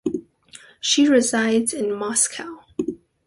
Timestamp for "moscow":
1.93-2.63